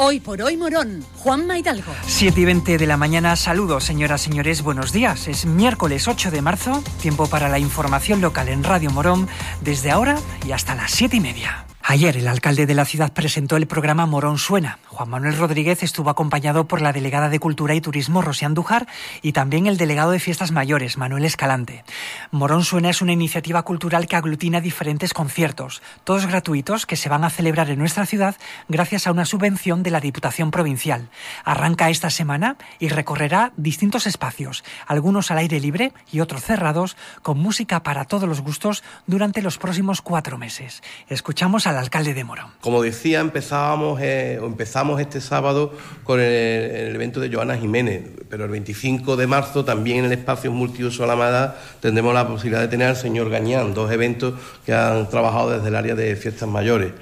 [0.00, 1.92] Hoy por hoy Morón, Juan Maidalgo.
[2.06, 5.26] 7 y 20 de la mañana, saludos señoras, señores, buenos días.
[5.26, 9.26] Es miércoles 8 de marzo, tiempo para la información local en Radio Morón,
[9.60, 11.67] desde ahora y hasta las 7 y media.
[11.90, 14.78] Ayer el alcalde de la ciudad presentó el programa Morón Suena.
[14.88, 18.86] Juan Manuel Rodríguez estuvo acompañado por la delegada de Cultura y Turismo Rosy Andújar
[19.22, 21.84] y también el delegado de Fiestas Mayores Manuel Escalante.
[22.30, 27.24] Morón Suena es una iniciativa cultural que aglutina diferentes conciertos, todos gratuitos que se van
[27.24, 28.36] a celebrar en nuestra ciudad
[28.68, 31.08] gracias a una subvención de la Diputación Provincial.
[31.42, 37.38] Arranca esta semana y recorrerá distintos espacios, algunos al aire libre y otros cerrados, con
[37.38, 40.82] música para todos los gustos durante los próximos cuatro meses.
[41.08, 42.50] Escuchamos al alcalde de Morón.
[42.60, 45.72] Como decía, empezábamos, eh, empezamos este sábado
[46.04, 50.50] con el, evento de Joana Jiménez, pero el 25 de marzo también en el espacio
[50.50, 54.34] multiuso Alamada tendremos la posibilidad de tener al señor Gañán, dos eventos
[54.66, 56.92] que han trabajado desde el área de fiestas mayores.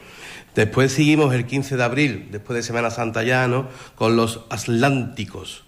[0.54, 3.69] Después seguimos el 15 de abril, después de Semana Santa ya, ¿no?
[3.94, 5.66] con los Atlánticos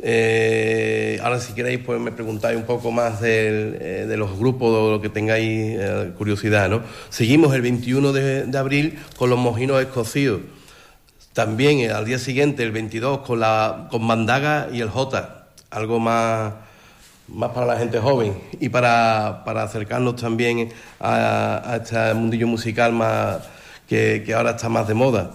[0.00, 4.90] eh, ahora si queréis pues me preguntáis un poco más eh, de los grupos o
[4.92, 6.68] lo que tengáis eh, curiosidad.
[6.68, 6.82] ¿no?
[7.08, 10.40] Seguimos el 21 de, abril con los mojinos escocidos.
[11.32, 16.52] También al día siguiente, el 22, con, la, con Mandaga y el Jota, algo más,
[17.28, 23.38] más para la gente joven y para, acercarnos también a, este mundillo musical más,
[23.86, 25.30] que ahora está más de moda.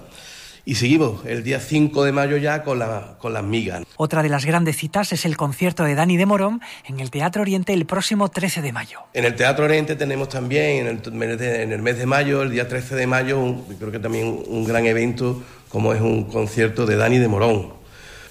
[0.65, 3.83] Y seguimos el día 5 de mayo ya con, la, con las migas.
[3.97, 7.41] Otra de las grandes citas es el concierto de Dani de Morón en el Teatro
[7.41, 8.99] Oriente el próximo 13 de mayo.
[9.13, 12.69] En el Teatro Oriente tenemos también en el, en el mes de mayo, el día
[12.69, 17.17] 13 de mayo, creo que también un gran evento como es un concierto de Dani
[17.17, 17.73] de Morón.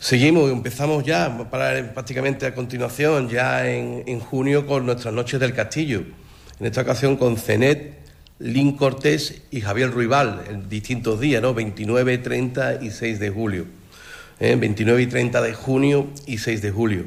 [0.00, 5.52] Seguimos, empezamos ya para, prácticamente a continuación, ya en, en junio, con nuestras Noches del
[5.52, 6.02] Castillo.
[6.58, 8.01] En esta ocasión con Cenet,
[8.42, 11.54] Lin Cortés y Javier Ruibal en distintos días, ¿no?
[11.54, 13.66] 29, 30 y 6 de julio.
[14.40, 15.04] 29 ¿eh?
[15.04, 17.04] y 30 de junio y 6 de julio.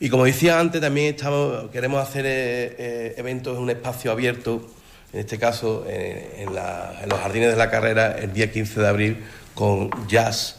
[0.00, 4.68] Y como decía antes, también estamos, queremos hacer eh, eh, eventos en un espacio abierto,
[5.12, 9.16] en este caso en, en los jardines de la carrera, el día 15 de abril,
[9.54, 10.56] con jazz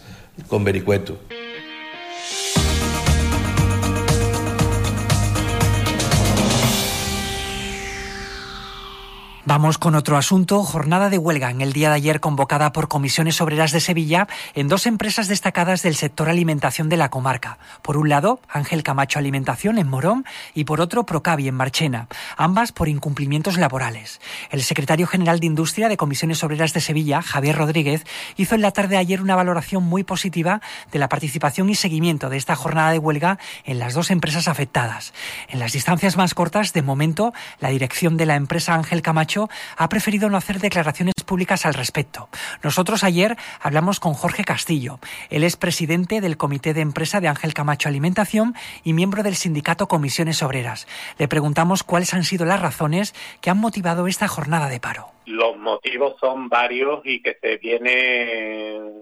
[0.48, 1.20] con Vericueto.
[9.56, 10.62] Vamos con otro asunto.
[10.62, 14.68] Jornada de huelga en el día de ayer convocada por comisiones obreras de Sevilla en
[14.68, 17.56] dos empresas destacadas del sector alimentación de la comarca.
[17.80, 22.06] Por un lado, Ángel Camacho Alimentación en Morón y por otro, Procavi en Marchena,
[22.36, 24.20] ambas por incumplimientos laborales.
[24.50, 28.04] El secretario general de Industria de Comisiones Obreras de Sevilla, Javier Rodríguez,
[28.36, 30.60] hizo en la tarde de ayer una valoración muy positiva
[30.92, 35.14] de la participación y seguimiento de esta jornada de huelga en las dos empresas afectadas.
[35.48, 39.45] En las distancias más cortas, de momento, la dirección de la empresa Ángel Camacho
[39.76, 42.28] ha preferido no hacer declaraciones públicas al respecto.
[42.62, 44.98] Nosotros ayer hablamos con Jorge Castillo.
[45.30, 48.54] Él es presidente del Comité de Empresa de Ángel Camacho Alimentación
[48.84, 50.86] y miembro del sindicato Comisiones Obreras.
[51.18, 55.08] Le preguntamos cuáles han sido las razones que han motivado esta jornada de paro.
[55.26, 58.92] Los motivos son varios y que se vienen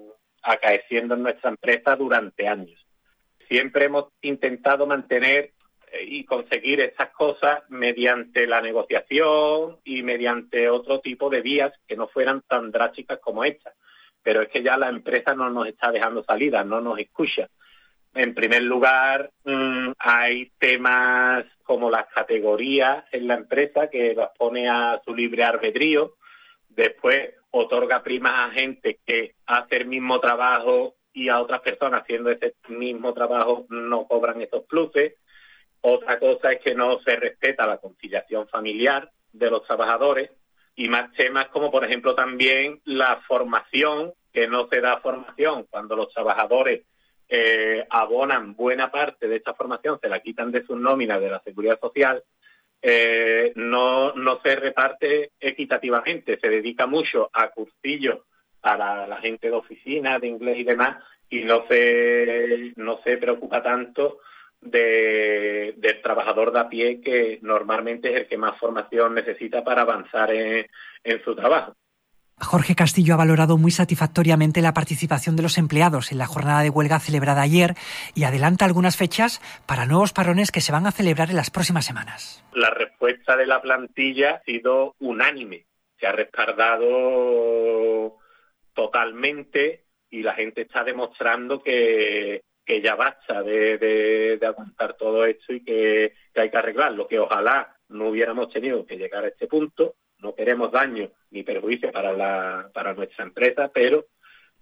[0.43, 2.79] acaeciendo en nuestra empresa durante años.
[3.49, 5.54] Siempre hemos intentado mantener
[6.03, 12.09] y conseguir esas cosas mediante la negociación y mediante otro tipo de vías que no
[12.09, 13.75] fueran tan drásticas como estas.
[14.23, 17.49] Pero es que ya la empresa no nos está dejando salida, no nos escucha.
[18.15, 24.69] En primer lugar, mm, hay temas como las categorías en la empresa que las pone
[24.69, 26.15] a su libre albedrío.
[26.69, 32.31] Después otorga primas a gente que hace el mismo trabajo y a otras personas haciendo
[32.31, 35.15] ese mismo trabajo no cobran esos pluses.
[35.87, 40.31] Otra cosa es que no se respeta la conciliación familiar de los trabajadores
[40.75, 45.95] y más temas como por ejemplo también la formación, que no se da formación cuando
[45.95, 46.87] los trabajadores
[47.29, 51.43] eh, abonan buena parte de esta formación, se la quitan de sus nóminas de la
[51.43, 52.25] seguridad social,
[52.81, 58.21] eh, no, no se reparte equitativamente, se dedica mucho a cursillos
[58.59, 63.63] para la gente de oficina, de inglés y demás, y no se, no se preocupa
[63.63, 64.21] tanto
[64.65, 69.83] de, del trabajador de a pie que normalmente es el que más formación necesita para
[69.83, 70.67] avanzar en,
[71.25, 71.77] su trabajo.
[72.41, 76.71] Jorge Castillo ha valorado muy satisfactoriamente la participación de los empleados en la jornada de
[76.71, 77.75] huelga celebrada ayer
[78.15, 81.85] y adelanta algunas fechas para nuevos parones que se van a celebrar en las próximas
[81.85, 82.43] semanas.
[82.53, 85.67] La respuesta de la plantilla ha sido unánime.
[86.01, 88.19] se ha respaldado
[88.75, 96.15] totalmente y la gente está demostrando que, ya basta de, aguantar todo esto y que,
[96.35, 100.73] hay que arreglarlo, que ojalá no hubiéramos tenido que llegar a este punto, no queremos
[100.73, 104.07] daño ni perjuicio para, la, para nuestra empresa, pero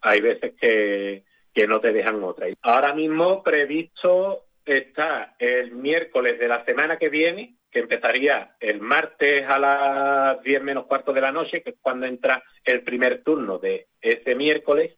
[0.01, 2.47] hay veces que, que no te dejan otra.
[2.63, 9.47] Ahora mismo previsto está el miércoles de la semana que viene, que empezaría el martes
[9.47, 13.59] a las 10 menos cuarto de la noche, que es cuando entra el primer turno
[13.59, 14.97] de ese miércoles,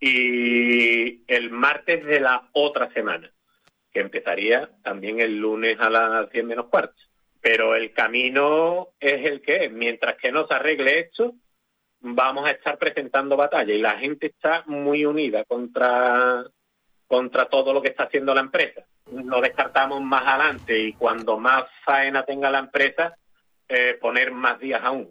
[0.00, 3.30] y el martes de la otra semana,
[3.92, 6.94] que empezaría también el lunes a las 10 menos cuarto.
[7.40, 9.72] Pero el camino es el que es.
[9.72, 11.34] Mientras que no se arregle esto,
[12.00, 16.44] vamos a estar presentando batalla y la gente está muy unida contra,
[17.06, 18.84] contra todo lo que está haciendo la empresa.
[19.12, 23.16] Lo descartamos más adelante y cuando más faena tenga la empresa,
[23.68, 25.08] eh, poner más días aún.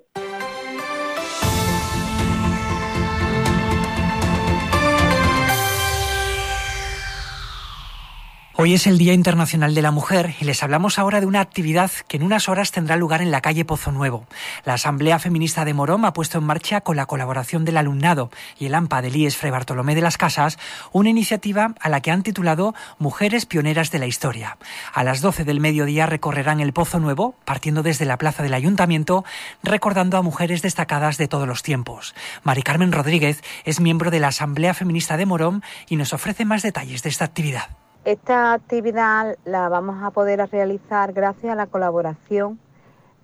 [8.60, 11.92] Hoy es el Día Internacional de la Mujer y les hablamos ahora de una actividad
[12.08, 14.26] que en unas horas tendrá lugar en la calle Pozo Nuevo.
[14.66, 18.66] La Asamblea Feminista de Morón ha puesto en marcha, con la colaboración del alumnado y
[18.66, 20.58] el AMPA del IES Fray Bartolomé de las Casas,
[20.92, 24.58] una iniciativa a la que han titulado Mujeres Pioneras de la Historia.
[24.92, 29.24] A las 12 del mediodía recorrerán el Pozo Nuevo, partiendo desde la plaza del Ayuntamiento,
[29.62, 32.16] recordando a mujeres destacadas de todos los tiempos.
[32.42, 36.64] Mari Carmen Rodríguez es miembro de la Asamblea Feminista de Morón y nos ofrece más
[36.64, 37.68] detalles de esta actividad.
[38.08, 42.58] Esta actividad la vamos a poder realizar gracias a la colaboración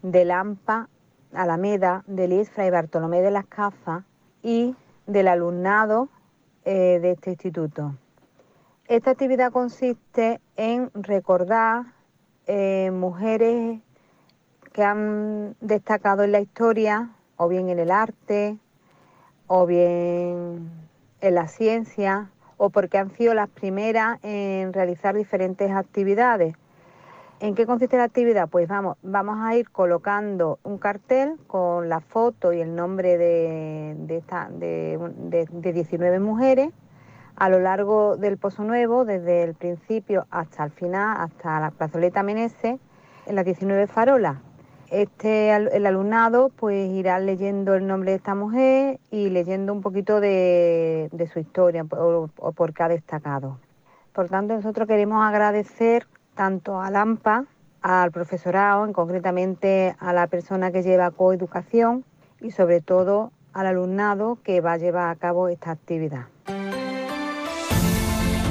[0.01, 0.89] del AMPA
[1.33, 4.03] Alameda, del ISFRA y Bartolomé de las Casas
[4.41, 4.75] y
[5.07, 6.09] del alumnado
[6.65, 7.95] eh, de este instituto.
[8.89, 11.85] Esta actividad consiste en recordar
[12.45, 13.79] eh, mujeres
[14.73, 18.57] que han destacado en la historia, o bien en el arte,
[19.47, 20.69] o bien
[21.21, 26.55] en la ciencia, o porque han sido las primeras en realizar diferentes actividades.
[27.39, 28.47] ¿En qué consiste la actividad?
[28.47, 33.95] Pues vamos, vamos a ir colocando un cartel con la foto y el nombre de,
[33.97, 36.69] de, 19 mujeres
[37.35, 42.23] a lo largo del Pozo Nuevo, desde el principio hasta el final, hasta la plazoleta
[42.23, 42.79] Meneses,
[43.25, 44.37] en las 19 farolas.
[44.93, 50.19] Este, el alumnado pues irá leyendo el nombre de esta mujer y leyendo un poquito
[50.19, 53.57] de, su historia o, por qué ha destacado.
[54.13, 56.05] Por tanto, nosotros queremos agradecer
[56.35, 57.45] tanto al AMPA,
[57.81, 62.05] al profesorado, en concretamente a la persona que lleva coeducación
[62.39, 66.27] y sobre todo al alumnado que va a llevar a cabo esta actividad.